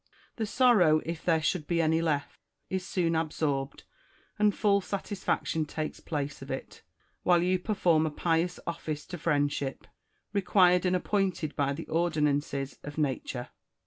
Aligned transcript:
The 0.37 0.47
sorrow, 0.47 0.99
if 1.05 1.23
there 1.23 1.43
should 1.43 1.67
be 1.67 1.79
any 1.79 2.01
left, 2.01 2.39
is 2.71 2.83
soon 2.83 3.15
absorbed, 3.15 3.83
and 4.39 4.51
full 4.55 4.81
satisfac 4.81 5.45
tion 5.45 5.65
takes 5.65 5.99
place 5.99 6.41
of 6.41 6.49
it, 6.49 6.81
while 7.21 7.43
you 7.43 7.59
perform 7.59 8.07
a 8.07 8.09
pious 8.09 8.59
office 8.65 9.05
to 9.05 9.19
Friendship, 9.19 9.85
required 10.33 10.87
and 10.87 10.95
appointed 10.95 11.55
by 11.55 11.73
the 11.73 11.85
ordinances 11.85 12.79
of 12.83 12.97
Nature. 12.97 13.49